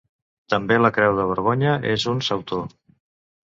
[0.53, 2.69] També la creu de Borgonya és un sautor.